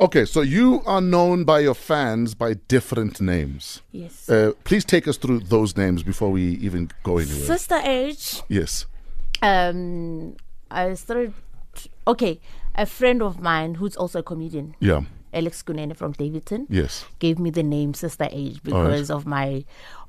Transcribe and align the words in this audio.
Okay, 0.00 0.24
so 0.24 0.40
you 0.40 0.82
are 0.86 1.00
known 1.00 1.44
by 1.44 1.60
your 1.60 1.74
fans 1.74 2.34
by 2.34 2.54
different 2.68 3.20
names. 3.20 3.80
Yes. 3.92 4.28
Uh, 4.28 4.52
please 4.64 4.84
take 4.84 5.06
us 5.06 5.16
through 5.16 5.40
those 5.40 5.76
names 5.76 6.02
before 6.02 6.30
we 6.30 6.42
even 6.56 6.90
go 7.04 7.18
anywhere. 7.18 7.46
Sister 7.46 7.80
H. 7.82 8.42
yes. 8.48 8.86
Um, 9.40 10.36
I 10.70 10.94
started. 10.94 11.32
Okay, 12.06 12.40
a 12.74 12.86
friend 12.86 13.22
of 13.22 13.40
mine 13.40 13.74
who's 13.76 13.96
also 13.96 14.18
a 14.18 14.22
comedian, 14.22 14.74
Yeah. 14.80 15.02
Alex 15.32 15.62
Kunene 15.62 15.96
from 15.96 16.12
Daveyton, 16.12 16.66
Yes. 16.70 17.04
gave 17.18 17.38
me 17.38 17.50
the 17.50 17.62
name 17.62 17.94
Sister 17.94 18.28
H 18.30 18.58
All 18.70 18.72
right. 18.82 18.84
because 18.90 19.10
of 19.10 19.26
my 19.26 19.64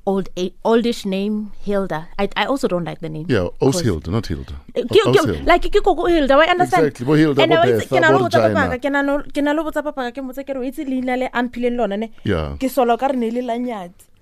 old 0.06 0.28
a- 0.38 0.54
oldish 0.64 1.04
name 1.04 1.50
Hilda. 1.66 2.00
I 2.18 2.28
I 2.36 2.44
also 2.46 2.68
don't 2.72 2.84
like 2.90 3.00
the 3.04 3.08
name. 3.10 3.26
Yeah. 3.28 3.48
Because- 3.58 3.82
Oshilda, 3.82 4.08
not 4.16 4.26
Hilda. 4.32 4.54
Eh, 4.74 4.82
ke- 4.86 5.02
O- 5.06 5.12
ke- 5.12 5.18
Oshilda. 5.22 5.46
like 5.50 5.66
ke 5.76 5.80
koko 5.82 6.06
Hilda, 6.06 6.34
I 6.38 6.46
understand. 6.54 6.86
Exactly, 6.86 7.06
bo 7.10 7.14
Hilda, 7.22 7.42
And 7.42 7.50
bo 7.50 7.56
I 7.56 7.66
was- 7.66 7.84
Bertha, 7.84 7.94
ke 7.96 8.00
na 8.00 8.08
le 8.08 8.12
bo 8.12 8.18
go 8.18 8.24
botsa 8.28 8.42
Regina. 8.42 8.54
papa 8.60 8.70
ka, 8.70 8.78
ke 8.86 8.90
na 8.96 9.02
no- 9.02 9.22
ke 9.34 9.40
na 9.42 9.50
le 9.52 9.62
go 9.62 9.68
botsa 9.70 9.82
papa 9.88 10.00
ka, 10.06 10.10
ke 10.14 10.20
mmotsa 10.24 10.46
ke 10.46 10.54
re, 10.54 10.60
o 10.62 10.66
itse 10.70 10.82
leina 10.92 11.18
le 11.18 11.26
a 11.32 11.42
mphileng 11.42 11.76
lona 11.82 11.96
ne? 11.96 12.10
Yeah. 12.24 12.54
ke 12.62 12.70
sola 12.70 12.96
ka 12.96 13.08
re 13.12 13.16
ne 13.16 13.30
le 13.30 13.42
la 13.42 13.56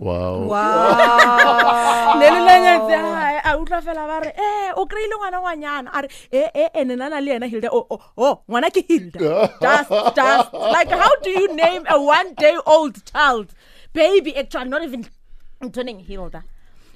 Wow. 0.01 0.51
Wow. 0.51 2.19
ne 2.19 2.27
le 2.35 2.41
la 2.49 2.55
nyatsi 2.65 2.95
a 3.45 3.51
utlwa 3.61 3.79
fela 3.81 4.07
ba 4.11 4.17
re 4.25 4.33
eh 4.35 4.73
o 4.75 4.87
kry-ile 4.91 5.15
ngwana 5.21 5.39
ngwanyana 5.41 5.91
a 5.95 6.03
re 6.03 6.09
eh 6.33 6.49
eh 6.55 6.69
eh 6.75 6.85
nena 6.85 7.09
na 7.11 7.21
le 7.21 7.31
yena 7.31 7.47
hilda 7.47 7.69
oh 7.71 7.87
oh 7.91 8.01
oh 8.19 8.35
ngwana 8.51 8.71
ke 8.75 8.83
hilda 8.89 9.21
just 9.63 9.91
just 10.19 10.51
like 10.75 10.91
how 10.91 11.13
do 11.23 11.31
you 11.31 11.47
name 11.55 11.87
a 11.89 12.01
one 12.01 12.35
day 12.35 12.57
old 12.67 12.99
child 13.07 13.55
baby 13.93 14.35
actually 14.37 14.69
not 14.69 14.83
even 14.83 15.07
turning 15.73 16.01
hilda 16.01 16.45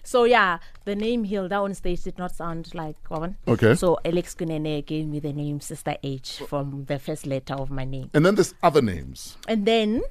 so 0.04 0.24
yeah 0.24 0.58
the 0.84 0.94
name 0.94 1.24
hilda 1.24 1.56
on 1.56 1.74
stage 1.74 2.02
did 2.02 2.18
not 2.18 2.34
sound 2.34 2.74
like 2.74 2.96
Wawan. 3.08 3.34
Okay. 3.46 3.74
so 3.74 3.98
alex 4.04 4.34
kunene 4.34 4.84
gave 4.86 5.06
me 5.06 5.20
the 5.20 5.32
name 5.32 5.60
sister 5.60 5.96
h 6.02 6.42
from 6.48 6.84
the 6.86 6.98
first 6.98 7.26
letter 7.26 7.54
of 7.54 7.70
my 7.70 7.84
name 7.84 8.10
And 8.14 8.24
then 8.24 8.34
there's 8.34 8.54
other 8.62 8.82
names. 8.82 9.36
and 9.48 9.64
then 9.66 10.02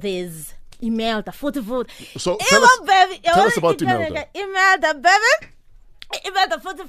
there's 0.00 0.54
Imelda, 0.82 1.30
foot. 1.32 1.56
So 2.16 2.36
tell 2.40 2.64
us- 2.64 2.80
baby. 2.86 3.20
tell 3.22 3.40
us 3.46 3.56
about 3.58 3.82
Imelda. 3.82 4.26
Imelda, 4.34 4.94
baby. 4.94 5.52
Imelda, 6.24 6.58
foot 6.58 6.80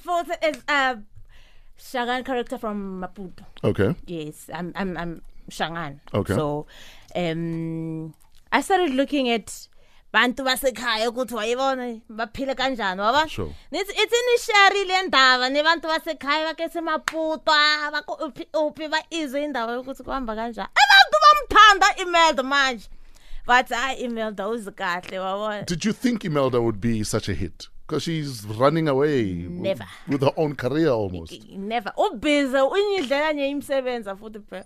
is 0.42 0.64
a 0.70 0.98
Shangan 1.78 2.23
character 2.25 2.58
from 2.58 3.02
Maputo. 3.02 3.44
Okay. 3.64 3.96
Yes, 4.06 4.50
I'm, 4.53 4.72
I'm, 4.75 4.98
I'm 4.98 5.22
Shangan. 5.50 6.00
Okay. 6.14 6.34
So, 6.36 6.68
um, 7.16 8.14
I 8.52 8.62
started 8.62 8.92
looking 8.92 9.30
at 9.30 9.68
bantu 10.14 10.44
basekhaya 10.44 11.09
ukuthi 11.09 11.36
wayibona 11.36 12.00
baphile 12.09 12.56
kanjani 12.56 13.02
waba 13.02 13.30
Sure. 13.30 13.52
nithi 13.72 13.92
ithi 13.92 14.16
nishare 14.31 14.84
le 14.86 15.02
ndaba 15.08 15.50
nebantu 15.50 15.88
basekhaya 15.88 16.45
bakethe 16.45 16.81
maputo 16.81 17.52
uphi 18.68 18.88
baizwe 18.88 19.44
indaba 19.44 19.72
yokuthi 19.73 20.03
kuhamba 20.03 20.36
kanjani 20.36 20.70
abantu 20.84 21.18
bamthanda 21.23 21.95
imelda 22.03 22.44
manje 22.44 22.90
bathi 23.48 23.73
hayi 23.73 24.00
imelda 24.02 24.48
uzikahle 24.48 25.20
wabona 25.20 25.62
Did 25.66 25.86
you 25.86 25.94
think 25.94 26.23
Imelda 26.25 26.62
would 26.62 26.80
be 26.81 27.03
such 27.03 27.30
a 27.30 27.34
hit? 27.34 27.68
Because 27.88 28.03
she's 28.03 28.46
running 28.46 28.88
away 28.88 29.23
Never. 29.50 29.86
with 30.08 30.22
her 30.22 30.31
own 30.38 30.56
career 30.56 30.90
almost. 30.90 31.34
never 31.50 31.94
ubhizi 31.98 32.58
unyidlela 32.58 33.34
nye 33.34 33.50
imsebenza 33.50 34.16
futhi 34.16 34.40
phela 34.40 34.66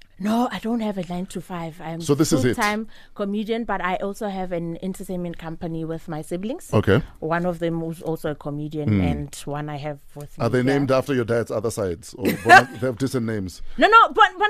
No, 0.23 0.47
I 0.51 0.59
don't 0.59 0.81
have 0.81 0.99
a 0.99 1.05
nine 1.07 1.25
to 1.27 1.41
five. 1.41 1.81
I'm 1.81 1.99
So 1.99 2.13
this 2.13 2.31
is 2.31 2.45
it. 2.45 2.55
full-time 2.55 2.87
comedian, 3.15 3.63
but 3.63 3.81
I 3.81 3.95
also 3.95 4.27
have 4.29 4.51
an 4.51 4.77
entertainment 4.83 5.39
company 5.39 5.83
with 5.83 6.07
my 6.07 6.21
siblings. 6.21 6.71
Okay. 6.71 7.01
One 7.19 7.45
of 7.47 7.57
them 7.57 7.81
was 7.81 8.03
also 8.03 8.29
a 8.31 8.35
comedian, 8.35 8.89
hmm. 8.89 9.01
and 9.01 9.35
one 9.45 9.67
I 9.67 9.77
have 9.77 9.99
with 10.15 10.37
me. 10.37 10.45
Are 10.45 10.49
they 10.49 10.59
here. 10.59 10.65
named 10.65 10.91
after 10.91 11.15
your 11.15 11.25
dad's 11.25 11.49
other 11.49 11.71
sides? 11.71 12.13
Or 12.13 12.25
bona- 12.43 12.69
they 12.79 12.85
have 12.87 12.99
different 12.99 13.25
names? 13.25 13.63
No, 13.79 13.87
no, 13.87 14.09
but 14.13 14.29
no. 14.37 14.47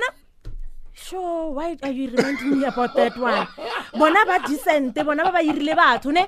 Sure, 0.94 1.52
why 1.52 1.78
are 1.84 1.90
you 1.92 2.10
reminding 2.10 2.60
me 2.60 2.66
about 2.66 2.94
that 2.96 3.18
one? 3.18 3.48
Bona 3.98 4.26
ba 4.26 4.40
decent, 4.46 4.94
bona 4.94 5.24
ba 5.24 5.32
ba 5.32 5.40
irile 5.40 5.74
batho 5.76 6.12
ne. 6.12 6.28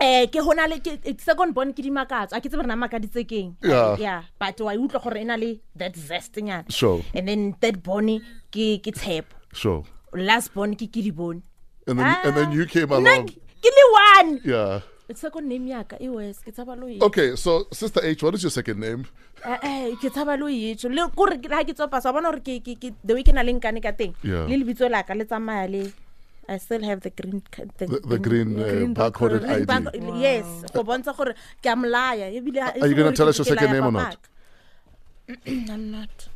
Eh 0.00 0.32
ke 0.32 0.40
hona 0.40 0.64
le 0.64 0.80
ke 0.80 0.96
second 1.20 1.52
born 1.52 1.76
ke 1.76 1.84
di 1.84 1.90
makatso. 1.92 2.32
A 2.32 2.40
ke 2.40 2.48
tsebe 2.48 2.64
re 2.64 2.68
na 2.72 2.76
makaditse 2.80 3.20
keng. 3.28 3.60
Yeah. 3.60 4.24
But 4.40 4.56
wa 4.60 4.72
utlwa 4.72 5.02
gore 5.04 5.20
ena 5.20 5.36
le 5.36 5.60
that 5.76 5.94
zest 5.94 6.34
nyana. 6.40 6.64
Sure. 6.72 7.04
And 7.12 7.28
then 7.28 7.52
third 7.60 7.82
born 7.84 8.08
ke 8.48 8.80
ke 8.80 8.90
tshepo. 8.96 9.36
Sure. 9.52 9.84
Last 10.16 10.56
born 10.56 10.72
ke 10.74 10.88
ke 10.88 11.04
di 11.04 11.12
bone. 11.12 11.44
And 11.86 11.98
then, 11.98 12.16
and 12.24 12.36
then 12.36 12.52
you 12.52 12.64
came 12.64 12.90
along. 12.90 13.28
ke 13.60 13.68
le 13.68 13.84
one. 13.92 14.40
Yeah. 14.44 14.80
Second 15.10 15.50
name 15.50 15.66
yaka 15.66 15.98
e 15.98 16.06
West 16.08 16.46
ke 16.46 16.54
tsaba 16.54 16.78
lo. 16.78 16.86
Okay, 16.86 17.34
so 17.34 17.66
Sister 17.74 17.98
H, 17.98 18.22
what 18.22 18.38
is 18.38 18.46
your 18.46 18.54
second 18.54 18.78
name? 18.78 19.04
Eh 19.42 19.58
eh 19.58 19.82
ke 19.98 20.06
tsaba 20.06 20.38
lo 20.38 20.46
yi. 20.46 20.78
Le 20.86 21.10
gore 21.12 21.34
ha 21.50 21.66
ke 21.66 21.74
tsopa 21.74 22.00
sa 22.00 22.14
bona 22.14 22.30
gore 22.30 22.40
ke 22.40 22.62
ke 22.62 22.78
ke 22.78 22.94
the 23.02 23.12
weekend 23.12 23.36
a 23.36 23.42
leng 23.42 23.58
kane 23.60 23.82
ka 23.82 23.90
teng. 23.90 24.14
Le 24.22 24.54
lebitso 24.54 24.86
laka 24.86 25.18
le 25.18 25.26
tsamaya 25.26 25.66
le 25.66 25.90
I 26.48 26.58
still 26.58 26.82
have 26.82 27.00
the 27.02 27.10
green 27.10 27.42
ca- 27.50 27.64
the, 27.78 27.86
The, 27.86 28.00
the 28.00 28.18
green, 28.18 28.58
uh, 28.58 28.64
green 28.64 28.94
barcoded 28.94 29.40
barcoded 29.42 29.50
ID. 29.50 29.64
Back- 29.66 29.94
yes 30.20 30.46
go 30.72 30.82
bontsha 30.82 31.16
gore 31.16 31.34
ke 31.62 31.66
a 31.66 31.76
molaya 31.76 32.26
Are 32.82 32.86
you 32.88 32.94
gonna 32.94 33.12
tell 33.12 33.28
us 33.28 33.38
your 33.38 33.44
second 33.44 33.72
name 33.72 33.84
or 33.84 33.92
not? 33.92 34.16
I'm 35.46 35.90
not. 35.92 36.28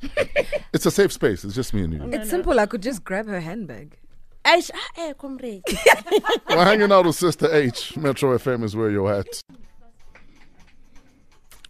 It's 0.72 0.87
a 0.87 0.91
safe 0.91 1.12
space. 1.12 1.44
It's 1.44 1.54
just 1.54 1.75
me 1.75 1.82
and 1.82 1.93
you. 1.94 2.03
It's 2.12 2.31
simple. 2.31 2.60
I 2.60 2.66
could 2.66 2.82
just 2.82 3.03
grab 3.03 3.26
her 3.26 3.41
handbag. 3.41 3.97
Aish, 4.44 4.70
ah, 4.72 4.91
eh, 4.98 5.12
comrade. 5.14 5.62
We're 6.48 6.64
hanging 6.64 6.93
out 6.93 7.06
with 7.06 7.16
Sister 7.16 7.53
H. 7.53 7.97
Metro 7.97 8.37
FM 8.38 8.62
is 8.62 8.76
where 8.76 8.91
you're 8.91 9.12
at. 9.12 9.41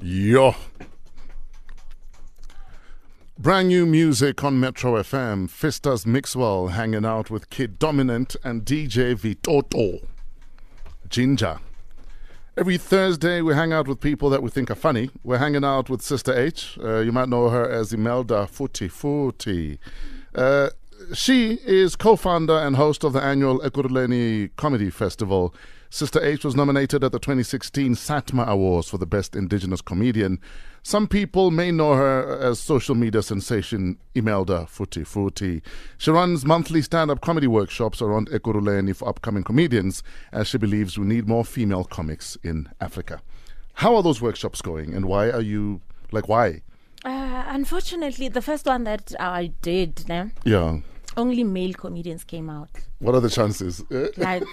Yo. 0.01 0.55
Brand 3.37 3.67
new 3.67 3.85
music 3.85 4.45
on 4.45 4.61
Metro 4.61 4.93
FM. 4.93 5.49
Fistaz 5.49 6.07
Mixwell 6.07 6.69
hanging 6.69 7.05
out 7.05 7.31
with 7.31 7.51
Kid 7.51 7.81
Dominant 7.81 8.37
and 8.45 8.65
DJ 8.65 9.17
Vitoto. 9.17 10.07
Ginger. 11.09 11.59
Every 12.57 12.79
Thursday, 12.79 13.41
we 13.41 13.55
hang 13.55 13.73
out 13.73 13.89
with 13.89 14.01
people 14.01 14.31
that 14.31 14.41
we 14.41 14.51
think 14.51 14.71
are 14.71 14.77
funny. 14.77 15.11
We're 15.25 15.39
hanging 15.39 15.65
out 15.65 15.91
with 15.91 16.01
Sister 16.01 16.33
H. 16.33 16.79
Uh, 16.81 17.01
you 17.01 17.11
might 17.11 17.29
know 17.29 17.49
her 17.49 17.69
as 17.69 17.93
Imelda 17.93 18.47
Futi 18.47 18.89
Futi. 18.89 19.79
Uh, 20.33 20.71
she 21.13 21.59
is 21.65 21.97
co 21.97 22.17
founder 22.17 22.59
and 22.59 22.77
host 22.77 23.05
of 23.05 23.13
the 23.13 23.23
annual 23.23 23.59
Ekurhuleni 23.61 24.51
Comedy 24.57 24.91
Festival. 24.91 25.55
Sister 25.91 26.23
H 26.25 26.45
was 26.45 26.57
nominated 26.57 27.05
at 27.05 27.13
the 27.13 27.21
2016 27.21 27.95
Satma 27.95 28.47
Awards 28.49 28.89
for 28.89 28.99
the 28.99 29.07
Best 29.07 29.37
Indigenous 29.37 29.81
Comedian. 29.81 30.41
Some 30.83 31.07
people 31.07 31.51
may 31.51 31.71
know 31.71 31.95
her 31.95 32.39
as 32.41 32.59
social 32.59 32.95
media 32.95 33.23
sensation 33.23 33.97
Imelda 34.15 34.67
Futi 34.69 35.03
Futi. 35.03 35.63
She 35.99 36.11
runs 36.11 36.45
monthly 36.45 36.83
stand 36.83 37.11
up 37.11 37.21
comedy 37.21 37.47
workshops 37.47 38.03
around 38.03 38.29
Ekurhuleni 38.31 38.95
for 38.97 39.09
upcoming 39.09 39.45
comedians, 39.45 40.03
as 40.33 40.49
she 40.49 40.59
believes 40.59 40.99
we 40.99 41.07
need 41.07 41.29
more 41.29 41.45
female 41.45 41.85
comics 41.85 42.37
in 42.43 42.69
Africa. 42.81 43.23
How 43.75 43.95
are 43.97 44.03
those 44.03 44.21
workshops 44.21 44.61
going, 44.61 44.95
and 44.95 45.07
why 45.07 45.31
are 45.31 45.41
you 45.41 45.81
like, 46.13 46.29
why? 46.29 46.63
Uh, 47.05 47.45
unfortunately, 47.49 48.29
the 48.29 48.43
first 48.43 48.67
one 48.67 48.85
that 48.85 49.15
I 49.21 49.53
did, 49.63 50.05
Yeah. 50.45 50.79
Only 51.17 51.45
male 51.45 51.73
comedians 51.75 52.25
came 52.25 52.51
out. 52.51 52.69
What 52.99 53.15
are 53.15 53.21
the 53.21 53.31
chances? 53.31 53.83
Eh? 53.91 54.09
Like, 54.17 54.45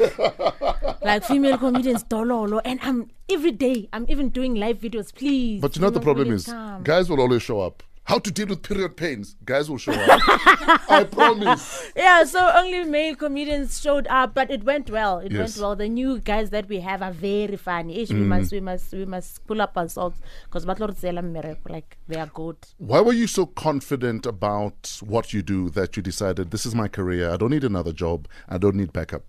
like 1.01 1.23
female 1.23 1.57
comedians, 1.57 2.03
dololo, 2.03 2.61
and 2.65 2.79
I'm 2.81 3.09
every 3.29 3.51
day. 3.51 3.89
I'm 3.93 4.05
even 4.09 4.29
doing 4.29 4.55
live 4.55 4.79
videos. 4.79 5.13
Please. 5.13 5.61
But 5.61 5.75
you 5.75 5.81
know 5.81 5.87
what 5.87 5.93
the 5.93 6.01
problem 6.01 6.31
is? 6.31 6.45
come. 6.45 6.83
Guys 6.83 7.09
will 7.09 7.21
always 7.21 7.41
show 7.41 7.61
up. 7.61 7.83
How 8.05 8.17
to 8.19 8.31
deal 8.31 8.47
with 8.47 8.63
period 8.63 8.97
pains? 8.97 9.35
Guys 9.45 9.69
will 9.69 9.77
show 9.77 9.93
up. 9.93 10.19
I 10.89 11.03
promise. 11.09 11.91
Yeah, 11.95 12.23
so 12.23 12.51
only 12.55 12.83
male 12.83 13.15
comedians 13.15 13.79
showed 13.79 14.07
up, 14.07 14.33
but 14.33 14.49
it 14.49 14.63
went 14.63 14.89
well. 14.89 15.19
It 15.19 15.31
Yes. 15.31 15.39
went 15.55 15.61
well. 15.61 15.75
The 15.75 15.87
new 15.87 16.19
guys 16.19 16.49
that 16.49 16.67
we 16.67 16.79
have 16.79 17.01
are 17.01 17.11
very 17.13 17.55
funny. 17.57 17.99
Ish, 18.01 18.09
Mm. 18.09 18.19
We 18.19 18.25
must, 18.25 18.51
we 18.51 18.59
must, 18.59 18.91
we 18.93 19.05
must 19.05 19.45
pull 19.47 19.61
up 19.61 19.77
our 19.77 19.87
socks 19.87 20.17
because 20.45 20.65
like 20.65 21.97
they 22.07 22.19
are 22.19 22.25
good. 22.33 22.57
Why 22.79 22.99
were 23.01 23.13
you 23.13 23.27
so 23.27 23.45
confident 23.45 24.25
about 24.25 24.99
what 25.01 25.31
you 25.31 25.41
do 25.43 25.69
that 25.69 25.95
you 25.95 26.01
decided 26.03 26.51
this 26.51 26.65
is 26.65 26.73
my 26.75 26.87
career? 26.87 27.29
I 27.31 27.37
don't 27.37 27.51
need 27.51 27.63
another 27.63 27.93
job. 27.93 28.27
I 28.49 28.57
don't 28.57 28.75
need 28.75 28.91
backup. 28.91 29.23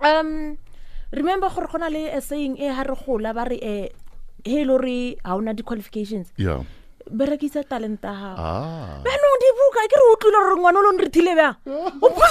Um, 0.00 0.56
remember 1.12 1.48
gore 1.50 1.68
go 1.70 1.78
na 1.78 1.88
le 1.88 2.08
a 2.16 2.20
saying 2.20 2.56
e 2.56 2.66
ha 2.66 2.82
re 2.82 2.96
gola 3.06 3.34
ba 3.34 3.44
re 3.48 3.58
eh 3.60 3.88
he 4.44 4.64
lo 4.64 4.78
re 4.78 5.16
ha 5.24 5.36
ona 5.36 5.52
di 5.54 5.62
qualifications. 5.62 6.32
Yeah. 6.36 6.64
Berekisa 7.10 7.62
talent 7.66 7.98
ya 8.04 8.12
hao. 8.14 8.34
Ah. 8.38 8.94
Banong 9.02 9.36
di 9.42 9.48
buka 9.58 9.82
ke 9.90 9.96
re 9.98 10.04
o 10.06 10.14
tlile 10.16 10.40
re 10.46 10.54
ngwana 10.56 10.78
o 10.78 10.82
lo 10.86 10.90
nrithile 10.94 11.32
bjang 11.34 11.56
O 12.00 12.06
pu- 12.14 12.30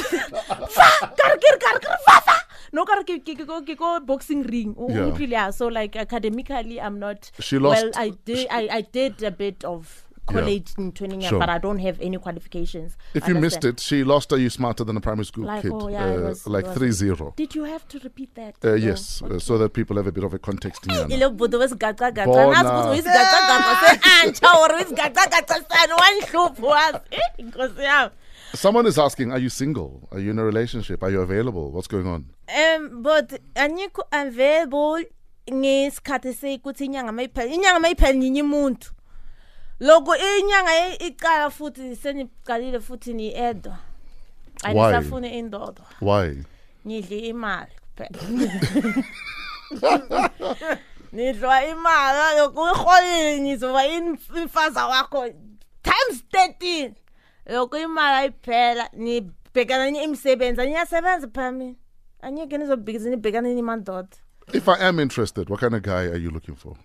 fa 0.72 0.88
ka 1.14 1.26
re 1.30 1.38
ke 1.38 1.48
re 1.52 1.60
ka 1.60 1.70
re 1.76 1.80
ke 1.84 1.90
re 1.92 2.00
fa 2.08 2.16
fa 2.24 2.36
no 2.72 2.86
ka 2.86 2.96
re 3.00 3.04
ke 3.04 3.20
ke 3.26 3.34
ke 3.36 3.46
go 3.46 3.60
ke 3.66 3.76
go 3.76 4.00
boxing 4.00 4.44
ring 4.46 4.72
o 4.80 4.88
Yeah. 4.88 5.10
utlwile 5.12 5.34
ya 5.36 5.44
so 5.52 5.68
like 5.68 5.96
academically 6.00 6.80
i'm 6.80 6.96
not 7.02 7.32
She 7.44 7.60
lost- 7.60 7.76
well 7.76 7.90
i 8.00 8.14
did 8.24 8.48
i 8.50 8.70
i 8.80 8.82
did 8.86 9.20
a 9.26 9.32
bit 9.34 9.66
of 9.68 10.08
college 10.34 10.72
in 10.78 10.92
training 10.92 11.22
Sure. 11.22 11.40
but 11.40 11.50
I 11.50 11.58
don't 11.58 11.80
have 11.80 12.00
any 12.02 12.18
qualifications. 12.18 12.98
If 13.14 13.28
you 13.28 13.36
missed 13.36 13.64
it, 13.66 13.80
she 13.80 14.04
lost. 14.04 14.32
Are 14.34 14.38
you 14.38 14.50
smarter 14.50 14.84
than 14.84 14.98
a 14.98 15.02
primary 15.02 15.26
school 15.26 15.46
Like, 15.46 15.62
kid? 15.64 15.72
oh, 15.74 15.88
yeah, 15.90 16.06
uh, 16.06 16.22
was- 16.22 16.48
like 16.48 16.66
it 16.66 16.70
was- 16.70 16.78
three 16.78 16.92
zero. 16.92 17.34
Did 17.36 17.56
you 17.56 17.64
have 17.66 17.88
to 17.90 18.00
repeat 18.00 18.36
that? 18.36 18.56
Uh, 18.64 18.74
yes, 18.74 19.22
uh, 19.22 19.40
so 19.40 19.58
that 19.58 19.74
people 19.74 19.96
have 19.98 20.08
a 20.08 20.12
bit 20.12 20.24
of 20.24 20.34
a 20.34 20.40
context. 20.40 20.84
Nyana. 20.88 21.14
ile 21.16 21.30
budo 21.30 21.60
wesigacagaca 21.60 22.26
Bona. 22.26 22.64
nazi 22.64 22.70
ukuthi 22.70 22.90
uyisigacagaca 22.90 23.74
se-antsha 23.82 24.54
or 24.62 24.76
uyisigacagaca 24.76 25.56
sani 25.70 25.94
wanhlupho 25.94 26.68
wazi 26.68 27.00
Eh, 27.12 28.10
Someone 28.56 28.88
is 28.88 28.98
asking, 28.98 29.32
are 29.32 29.38
you 29.40 29.50
single? 29.50 30.08
Are 30.12 30.20
you 30.20 30.32
in 30.32 30.40
a 30.40 30.44
relationship? 30.44 31.04
Are 31.04 31.12
you 31.12 31.22
available? 31.22 31.72
What's 31.72 31.88
going 31.88 32.08
on? 32.08 32.26
um 32.50 33.04
but 33.04 33.40
angikho 33.56 34.02
available 34.12 35.06
ngesikhathi 35.52 36.34
sekuthi 36.34 36.86
inyanga 36.86 37.12
mayiphela 37.12 37.52
inyanga 37.54 37.80
mayiphela 37.80 38.14
nyinyi 38.14 38.42
umuntu 38.42 38.92
loko 39.80 40.16
inyanga 40.16 40.98
iqala 41.00 41.50
futhi 41.50 41.96
seniqalile 41.96 42.80
futhi 42.80 43.14
ni-edwa 43.14 43.78
Why? 44.64 44.72
anisafuni 44.72 45.40
indoda 45.40 45.84
Why? 46.02 46.44
ngidle 46.88 47.20
imali 47.20 47.72
kuphela 47.82 48.20
imali 51.72 52.38
loko 52.40 52.64
uyiholile 52.64 53.42
ngizoba 53.42 53.88
imfaza 53.88 54.88
wakho 54.88 55.30
times 55.84 56.24
13 56.34 56.92
loko 57.46 57.78
imali 57.78 58.16
ayiphela 58.16 58.90
nibhekana 58.94 59.86
nenye 59.86 60.04
imisebenzi 60.04 60.62
aniyasebenza 60.62 61.28
phela 61.28 61.52
mina 61.52 61.76
angeke 62.22 62.58
nizobhikiza 62.58 63.10
nibhekane 63.10 63.54
nimadoda 63.54 64.18
If 64.52 64.68
I 64.68 64.78
am 64.80 65.00
interested, 65.00 65.48
what 65.48 65.60
kind 65.60 65.76
of 65.76 65.84
guy 65.84 66.08
are 66.08 66.18
you 66.18 66.32
looking 66.32 66.56
for? 66.56 66.76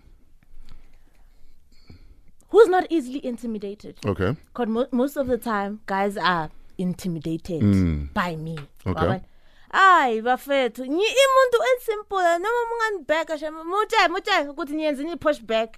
Who's 2.55 2.69
not 2.69 2.85
easily 2.89 3.19
intimidated 3.19 3.95
Okay. 4.05 4.31
because 4.53 4.69
mo- 4.69 4.87
most 4.91 5.17
of 5.17 5.27
the 5.27 5.37
time 5.37 5.79
guys 5.85 6.17
are 6.17 6.49
intimidated 6.77 7.61
by 8.13 8.35
me 8.35 8.55
Okay. 8.85 8.93
Wabona? 9.05 9.21
hayi 9.71 10.21
bafethu 10.21 10.83
imuntu 10.85 11.57
esimple 11.77 12.17
noma 12.43 12.61
munganibheka 12.69 13.37
shem 13.39 13.53
mutshele 13.53 14.07
mutshele 14.07 14.49
ukuthi 14.49 14.73
niyenzini 14.73 15.11
i-push 15.11 15.41
back 15.41 15.69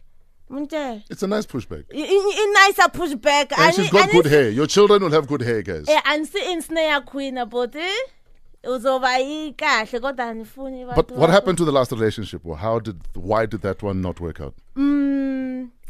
mutshele 0.50 1.04
It's 1.10 1.24
a 1.24 1.28
nice 1.28 1.48
pushback. 1.48 1.84
i-nicer 1.94 2.90
push 2.94 3.16
back 3.16 3.58
And 3.60 3.74
she's 3.76 3.90
got 3.92 4.12
good 4.12 4.26
hair. 4.26 4.50
Your 4.50 4.68
children 4.68 5.04
will 5.04 5.12
have 5.12 5.28
good 5.28 5.42
hair, 5.42 5.62
guys. 5.64 5.90
Eh 5.90 6.02
anisi 6.06 6.38
insnare 6.52 7.02
queen 7.06 7.46
but 7.50 7.76
eh 7.76 7.98
uzoba 8.64 9.20
ikahle 9.20 10.00
kodwa 10.00 10.26
anifuni 10.26 10.86
But 10.96 11.12
what 11.12 11.30
happened 11.30 11.58
to 11.58 11.66
the 11.66 11.72
last 11.72 11.92
relationship? 11.92 12.42
How 12.62 12.80
did, 12.80 12.96
why 13.16 13.46
did 13.46 13.62
that 13.62 13.84
one 13.84 14.02
not 14.02 14.20
work 14.20 14.40
out? 14.42 14.54
mm 14.76 15.37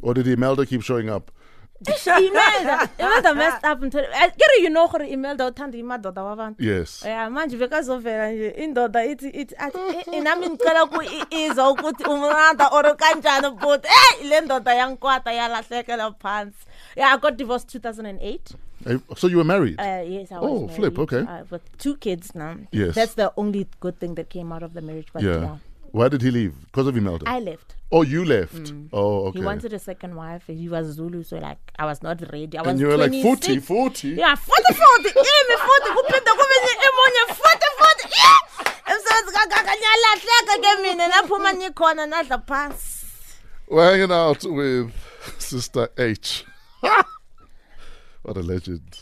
Or 0.02 0.14
did 0.14 0.28
Imelda 0.28 0.66
keep 0.66 0.82
showing 0.82 1.10
up? 1.10 1.32
imelda 2.18 2.90
imelda 3.00 3.36
messed 3.36 3.64
up 3.64 3.84
until 3.84 4.02
kere 4.12 4.56
you 4.64 4.70
know 4.70 4.88
gore 4.88 5.06
imelda 5.06 5.46
uthanda 5.46 5.78
imadoda 5.78 6.24
wabantu 6.24 6.64
Yes. 6.64 7.06
ya 7.06 7.30
manje 7.30 7.58
bekazovela 7.58 8.32
nje 8.32 8.50
indoda 8.50 9.06
ithi 9.06 9.30
ithi 9.30 9.56
athi 9.58 9.78
"Eh, 9.78 10.04
eh, 10.14 10.24
nami 10.24 10.50
ngicela 10.50 10.86
ku-izwa 10.86 11.72
ukuthi 11.72 12.04
umranda 12.04 12.68
or 12.72 12.96
kanjani 12.98 13.50
but 13.62 13.86
eyi 13.86 14.30
le 14.30 14.42
ndoda 14.42 14.74
yangikwata 14.74 15.32
yalahlekela 15.34 16.12
phansi 16.12 16.66
yeah 16.96 17.14
i 17.14 17.18
got 17.18 17.36
divorced 17.38 17.70
2008 17.86 18.40
Eh, 18.86 18.98
So 19.18 19.28
you 19.28 19.38
were 19.38 19.44
married? 19.48 19.80
uh, 19.80 20.02
yes 20.10 20.32
i 20.32 20.40
was 20.40 20.50
Oh, 20.52 20.68
flip, 20.68 20.98
okay. 21.00 21.20
uh, 21.22 21.44
with 21.52 21.62
two 21.78 21.96
kids 21.98 22.34
now 22.36 22.56
Yes. 22.72 22.96
that's 22.96 23.14
the 23.16 23.32
only 23.38 23.68
good 23.80 24.00
thing 24.00 24.16
that 24.16 24.30
came 24.30 24.52
out 24.52 24.64
of 24.64 24.74
the 24.74 24.82
marriage 24.82 25.08
but 25.14 25.22
yeah, 25.24 25.42
yeah. 25.42 25.58
Why 25.98 26.10
did 26.10 26.22
he 26.22 26.32
leave? 26.32 26.54
Because 26.66 26.88
of 26.88 26.96
Imelda? 26.96 27.26
i 27.28 27.40
left 27.40 27.76
oh, 27.92 28.02
you 28.02 28.26
left. 28.26 28.54
Mm. 28.54 28.90
Oh, 28.92 29.28
okay. 29.28 29.40
he 29.40 29.46
wanted 29.46 29.74
a 29.74 29.80
second 29.80 30.16
wife 30.16 30.44
he 30.48 30.68
was 30.70 30.88
zulu 30.88 31.24
so 31.24 31.38
like 31.38 31.58
i 31.80 31.86
was 31.86 32.04
not 32.04 32.22
ready 32.34 32.58
i 32.58 32.62
was 32.62 32.72
and 32.72 32.80
you 32.80 32.88
were 32.88 32.98
like 32.98 33.12
40, 33.12 33.60
40. 33.60 34.10
Yeah, 34.10 34.36
40 34.36 34.74
40. 34.74 35.10
Imi 35.10 35.56
40 35.56 35.94
kuphinde 35.96 36.32
kube 36.40 36.56
nye 36.66 36.74
emunye 36.88 37.24
40 37.28 37.38
40. 37.80 38.10
Yeah. 38.18 38.94
Emsebenzi 38.94 39.32
kangaka 39.34 39.74
nyalahleka 39.82 40.56
ke 40.64 40.82
mina 40.82 41.08
naphuma 41.08 41.54
nikhona 41.54 42.06
nadla 42.06 42.38
phansi. 42.48 43.06
We're 43.70 43.92
hanging 43.92 44.12
out 44.12 44.44
with 44.46 44.94
Sister 45.40 45.90
H. 45.98 46.46
what 48.24 48.38
a 48.38 48.42
legend. 48.42 49.00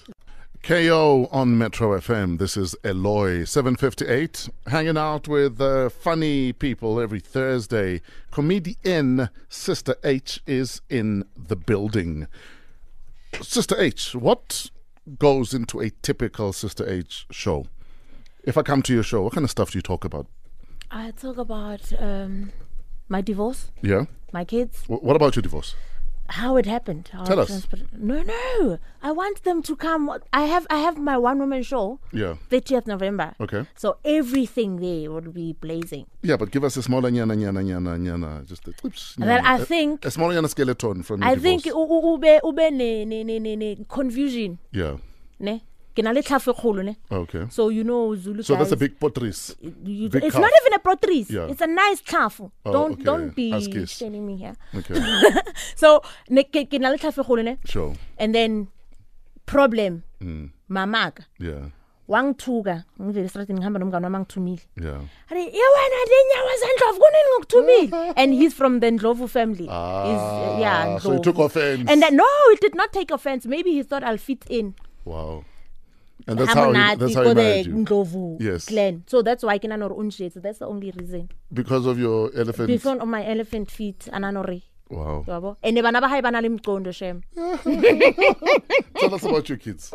KO 0.65 1.27
on 1.31 1.59
Metro 1.59 1.95
FM. 1.99 2.39
This 2.39 2.57
is 2.57 2.75
Eloy 2.83 3.43
758. 3.43 4.49
Hanging 4.65 4.97
out 4.97 5.27
with 5.27 5.61
uh, 5.61 5.89
funny 5.89 6.53
people 6.53 6.99
every 6.99 7.19
Thursday. 7.19 8.01
Comedian 8.31 9.29
Sister 9.47 9.95
H 10.03 10.41
is 10.47 10.81
in 10.89 11.23
the 11.37 11.55
building. 11.55 12.27
Sister 13.43 13.79
H, 13.79 14.15
what 14.15 14.71
goes 15.19 15.53
into 15.53 15.81
a 15.81 15.91
typical 16.01 16.51
Sister 16.51 16.89
H 16.89 17.27
show? 17.29 17.67
If 18.43 18.57
I 18.57 18.63
come 18.63 18.81
to 18.83 18.93
your 18.93 19.03
show, 19.03 19.21
what 19.21 19.33
kind 19.33 19.43
of 19.43 19.51
stuff 19.51 19.69
do 19.71 19.77
you 19.77 19.83
talk 19.83 20.03
about? 20.03 20.25
I 20.89 21.11
talk 21.11 21.37
about 21.37 21.93
um 22.01 22.51
my 23.07 23.21
divorce, 23.21 23.69
Yeah? 23.83 24.05
my 24.33 24.43
kids, 24.43 24.83
Wh- 24.87 25.03
What 25.03 25.15
about 25.15 25.35
your 25.35 25.43
divorce? 25.43 25.75
How 26.29 26.57
it 26.57 26.65
happened. 26.65 27.09
How 27.11 27.23
Tell 27.23 27.39
us. 27.39 27.67
No, 27.93 28.21
no. 28.23 28.79
I 29.03 29.11
want 29.11 29.43
them 29.43 29.61
to 29.63 29.75
come. 29.75 30.09
I 30.33 30.45
have 30.45 30.65
I 30.69 30.77
have 30.79 30.97
my 30.97 31.17
one 31.17 31.39
woman 31.39 31.61
show, 31.63 31.99
Yeah. 32.11 32.35
30th 32.49 32.87
November. 32.87 33.35
Okay. 33.39 33.65
So 33.75 33.97
everything 34.03 34.77
there 34.77 35.11
will 35.11 35.31
be 35.31 35.53
blazing. 35.53 36.05
Yeah, 36.23 36.37
but 36.37 36.51
give 36.51 36.63
us 36.63 36.77
a 36.77 36.81
smaller 36.83 37.11
nyana 37.11 37.35
nyana 37.37 37.61
nyana 37.63 37.97
nyana, 37.99 38.45
just 38.47 38.67
a, 38.67 38.73
oops, 38.85 39.15
And 39.19 39.29
then 39.29 39.43
think 39.65 40.05
a, 40.05 40.11
smaller 40.11 40.33
nyana 40.33 40.49
skeleton 40.49 41.03
from 41.03 41.21
I 41.23 41.35
think 41.35 41.63
divorce. 41.63 41.89
u- 41.91 42.13
ube 42.15 42.39
ube 42.43 42.71
ne 42.73 43.05
ne 43.05 43.23
ne 43.23 43.39
ne- 43.39 43.55
ne 43.55 43.75
confusion, 43.87 44.57
yeah. 44.71 44.97
ne? 45.39 45.63
Ke 45.95 46.03
na 46.03 46.11
le 46.11 46.21
tlhafo 46.21 46.51
e 46.51 46.53
kgolo, 46.59 46.83
ne? 46.83 46.95
Okay. 47.09 47.45
So 47.49 47.69
you 47.69 47.83
know 47.85 48.15
Zulu 48.15 48.43
So 48.43 48.55
that's 48.55 48.73
a 48.73 48.75
big 48.77 48.99
potris. 48.99 49.55
you, 49.61 50.09
big 50.09 50.23
it's 50.25 50.33
calf. 50.35 50.41
not 50.41 50.51
even 50.61 50.73
a 50.73 50.79
protris. 50.79 51.29
Yeah. 51.31 51.47
It's 51.47 51.61
a 51.61 51.67
nice 51.67 52.01
calf. 52.01 52.41
Oh, 52.41 52.51
don't 52.65 52.93
okay. 52.93 53.03
don't 53.03 53.35
be 53.35 53.85
sending 53.85 54.25
me 54.27 54.35
here. 54.37 54.55
Okay. 54.75 54.95
So 55.75 56.01
ne 56.29 56.43
ke 56.43 56.65
ke 56.69 56.79
na 56.81 56.89
le 56.89 56.97
tlhafe 56.97 57.23
golo 57.25 57.41
ne. 57.43 57.57
sure. 57.65 57.93
And 58.17 58.35
then 58.35 58.67
problem 59.45 60.03
Mm. 60.21 60.49
mamaka 60.69 61.23
Yeah. 61.39 61.69
wangithuka 62.07 62.83
ngivele 63.01 63.25
estradini 63.25 63.59
ngihamba 63.59 63.79
nomngane 63.79 64.05
wami 64.05 64.15
angithumile. 64.17 64.61
Yeah. 64.81 65.01
Athi 65.29 65.39
ye 65.59 65.65
wena 65.75 65.99
le 66.11 66.19
nyawo 66.29 66.51
zendlovu 66.61 66.99
kunini 66.99 67.29
ngikuthumile? 67.31 68.13
And 68.21 68.33
he's 68.33 68.53
from 68.53 68.79
the 68.79 68.87
Ndlovu 68.91 69.27
family. 69.29 69.65
He's, 69.65 69.71
uh, 69.71 70.57
yeah, 70.59 70.95
Ah, 70.95 70.97
so 70.99 71.11
he 71.13 71.19
took 71.19 71.37
offense. 71.37 71.89
And 71.89 72.01
then 72.01 72.15
no, 72.15 72.25
he 72.51 72.57
did 72.57 72.75
not 72.75 72.91
take 72.93 73.11
offense. 73.11 73.45
Maybe 73.45 73.71
he 73.71 73.83
thought 73.83 74.03
I'll 74.03 74.17
fit 74.17 74.43
in. 74.49 74.75
wow. 75.05 75.43
And 76.27 76.39
that's 76.39 76.53
how 76.53 76.71
he, 76.73 76.95
that's 76.95 77.13
how 77.15 77.23
he 77.23 77.33
married 77.35 77.65
you. 77.67 77.73
Ndlovu 77.75 78.37
Yes. 78.41 78.65
clan. 78.65 79.03
So 79.07 79.21
that's 79.21 79.43
why 79.43 79.59
ke 79.59 79.65
na 79.65 79.75
no 79.75 79.89
unshetse. 79.89 80.41
That's 80.41 80.59
the 80.59 80.67
only 80.67 80.91
reason. 80.91 81.29
Because 81.53 81.85
of 81.85 81.99
your 81.99 82.31
elephant. 82.35 82.67
Before 82.67 82.97
of 82.97 83.07
my 83.07 83.25
elephant 83.25 83.69
feet 83.71 84.07
ananore. 84.11 84.63
Wow. 84.89 85.25
yabo 85.27 85.57
and 85.63 85.81
bana 85.81 85.99
ba 85.99 86.07
hae 86.07 86.21
ba 86.21 86.29
na 86.29 86.39
le 86.41 86.49
mqondo 86.49 86.93
shem 86.93 87.23
Tell 88.99 89.15
us 89.15 89.23
about 89.23 89.49
your 89.49 89.57
kids. 89.57 89.91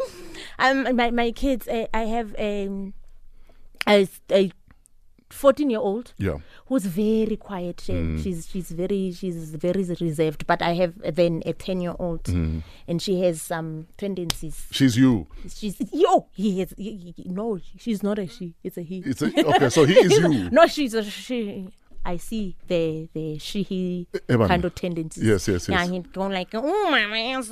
um 0.58 0.96
my 0.96 1.12
my 1.12 1.30
kids 1.30 1.68
uh, 1.68 1.87
i 1.94 2.02
have 2.10 2.34
um 2.38 2.92
a, 3.87 4.08
a 4.32 4.50
14 5.32 5.70
year 5.70 5.78
old 5.80 6.12
Yeah. 6.18 6.38
who's 6.66 6.84
very 6.87 7.37
quiet 7.37 7.80
shem. 7.80 8.18
Mm. 8.18 8.22
she's 8.22 8.49
she's 8.49 8.70
very 8.70 9.12
she's 9.12 9.54
very 9.54 9.84
reserved 10.00 10.46
but 10.46 10.60
i 10.62 10.72
have 10.75 10.94
then 11.14 11.42
a 11.46 11.52
10 11.52 11.80
year 11.80 11.94
old 11.99 12.25
mm. 12.25 12.62
and 12.88 13.00
she 13.00 13.20
has 13.22 13.40
some 13.40 13.87
tendencies 13.96 14.66
She's 14.70 14.96
you. 14.96 15.26
she's 15.49 15.76
yo 15.92 16.26
he 16.32 16.60
has 16.60 16.75
he, 16.76 17.14
he- 17.16 17.25
no 17.30 17.58
she's 17.78 18.02
not 18.02 18.18
a 18.18 18.26
she 18.26 18.54
it's 18.64 18.76
a 18.76 18.82
he 18.82 18.99
It's 19.06 19.22
a, 19.22 19.26
okay, 19.26 19.68
so 19.70 19.84
he 19.84 19.94
is 19.94 20.12
you. 20.18 20.50
no 20.52 20.66
she's 20.66 20.94
a 20.94 21.02
she 21.04 21.68
I 22.04 22.16
see 22.16 22.56
the 22.66 23.08
the 23.12 23.38
she 23.38 23.62
he 23.62 24.06
eh, 24.14 24.18
Ebana. 24.30 24.49
kind 24.49 24.64
of 24.64 24.75
tendencies. 24.75 25.22
Yes, 25.22 25.46
yes, 25.49 25.68
yes. 25.68 25.68
Yeah, 25.68 25.84
he's 25.92 26.06
going 26.06 26.32
like, 26.32 26.49
oh 26.54 26.90
my 26.90 27.04
man, 27.06 27.37
he's 27.37 27.50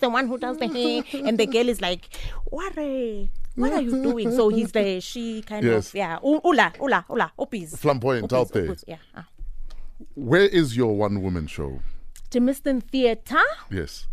the 0.00 0.08
one 0.08 0.26
who 0.28 0.38
does 0.38 0.56
the 0.58 0.68
hair, 0.68 1.02
and 1.26 1.36
the 1.36 1.46
girl 1.46 1.68
is 1.68 1.80
like, 1.80 2.08
what 2.44 2.76
what 3.56 3.72
are 3.72 3.82
you 3.82 3.90
doing? 4.02 4.30
So 4.32 4.48
he's 4.48 4.70
the 4.72 5.00
she 5.10 5.42
kind 5.42 5.64
Yes. 5.64 5.88
of 5.88 5.94
yeah, 5.94 6.18
ula 6.22 6.72
ula 6.80 7.04
ula 7.10 7.32
opis. 7.38 7.76
Flamboyant 7.78 8.32
out 8.32 8.52
there. 8.52 8.76
Yeah. 8.86 8.96
ah. 9.14 9.26
Where 10.14 10.46
is 10.46 10.76
your 10.76 10.96
one 10.96 11.22
woman 11.22 11.46
show? 11.46 11.80
Jamestown 12.30 12.80
Theatre, 12.82 13.42
Yes. 13.70 14.06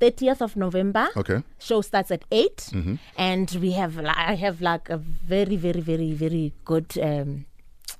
30th 0.00 0.40
of 0.40 0.56
November. 0.56 1.08
Okay. 1.16 1.42
Show 1.58 1.80
starts 1.82 2.10
at 2.10 2.24
8 2.32 2.56
Mm-hmm. 2.72 2.94
and 3.16 3.50
we 3.60 3.72
have 3.72 3.98
I 4.04 4.34
have 4.34 4.60
like 4.60 4.88
a 4.90 4.96
very 4.96 5.56
very 5.56 5.80
very 5.80 6.12
very 6.12 6.52
good 6.64 6.96
um 7.00 7.44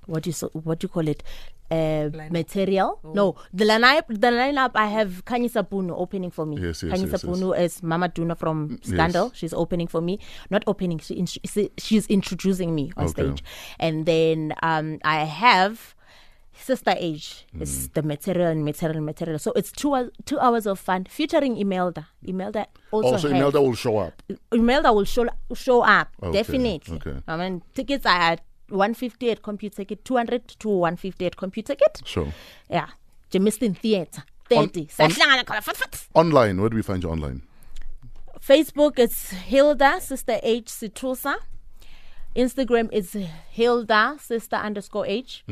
what 0.06 0.22
do 0.24 0.30
you 0.30 0.48
what 0.52 0.78
do 0.80 0.84
you 0.86 0.88
call 0.88 1.06
it 1.08 1.22
uh, 1.71 2.11
material. 2.30 3.00
Oh. 3.04 3.12
No, 3.12 3.35
the 3.52 3.64
lineup 3.64 4.06
the 4.09 4.28
lineup 4.28 4.73
I 4.75 4.87
have 4.87 5.25
Kanye 5.25 5.50
Sapunu 5.50 5.92
opening 5.97 6.30
for 6.30 6.47
me. 6.47 6.56
Yes, 6.61 6.83
yes, 6.83 6.92
Kanye 6.92 7.11
yes, 7.12 7.25
yes. 7.25 7.76
Is 7.76 7.83
Mama 7.83 8.09
Duna 8.09 8.37
from 8.37 8.78
Scandal. 8.83 9.26
Yes. 9.28 9.37
She's 9.38 9.54
opening 9.54 9.87
for 9.88 10.00
me. 10.00 10.18
Not 10.50 10.62
opening, 10.66 10.99
she, 10.99 11.14
in- 11.14 11.26
she's 11.78 12.06
introducing 12.06 12.75
me 12.75 12.92
on 12.97 13.04
Okay. 13.04 13.12
stage. 13.12 13.44
And 13.78 14.06
then 14.06 14.54
um 14.62 14.99
I 15.04 15.25
have 15.25 15.94
Sister 16.56 16.94
H 16.97 17.47
is 17.59 17.88
the 17.90 18.02
material 18.02 18.47
and 18.47 18.64
material 18.64 18.99
and 18.99 19.06
material. 19.06 19.40
So 19.40 19.50
it's 19.56 19.73
two 19.73 19.92
hou- 19.94 20.12
two 20.25 20.38
hours 20.38 20.66
of 20.66 20.78
fun 20.78 21.04
featuring 21.11 21.56
Imelda. 21.56 22.06
Imelda 22.23 22.66
also, 22.92 23.12
Also, 23.14 23.28
has- 23.28 23.37
Imelda 23.37 23.61
will 23.61 23.75
show 23.75 23.99
up. 23.99 24.23
Imelda 24.52 24.92
will 24.92 25.04
show 25.04 25.26
show 25.54 25.83
up 25.83 26.09
Okay, 26.23 26.33
definitely. 26.33 26.97
okay. 27.02 27.16
I 27.26 27.37
mean, 27.37 27.62
tickets 27.75 28.06
are 28.06 28.21
at 28.38 28.40
150 28.68 29.30
at 29.30 29.42
Computicket, 29.42 30.04
200 30.04 30.49
to 30.61 30.68
150 30.68 31.26
at 31.26 31.37
Computicket. 31.37 32.02
Sure. 32.04 32.33
Yeah, 32.71 32.88
Jamestown 33.30 33.75
Theatre, 33.75 34.23
30. 34.49 34.88
on- 35.00 35.11
Sahlangana 35.11 35.44
khona, 35.44 35.62
fut, 35.62 35.76
fut. 35.76 36.06
Online, 36.14 36.61
where 36.61 36.71
do 36.71 36.76
we 36.76 36.83
find 36.83 37.02
you 37.02 37.11
online? 37.11 37.42
Facebook 38.40 38.99
it's 38.99 39.30
Hilda 39.30 40.00
Sister 40.00 40.38
H 40.42 40.66
Situsa. 40.66 41.37
Instagram 42.37 42.92
is 42.92 43.16
Hilda 43.50 44.16
Sister 44.21 44.56
underscore 44.56 45.06
H. 45.06 45.44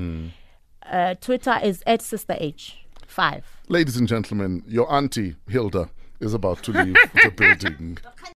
Uh, 0.91 1.15
Twitter 1.21 1.59
is 1.63 1.83
at 1.87 2.03
Sister 2.03 2.37
H. 2.39 2.77
Five. 3.07 3.45
Ladies 3.69 3.97
and 3.97 4.09
gentlemen, 4.09 4.63
your 4.67 4.91
auntie 4.93 5.37
Hilda 5.49 5.89
is 6.21 6.35
about 6.35 6.63
to 6.65 6.73
leave 6.73 6.95
the 7.15 7.31
building. 7.37 7.99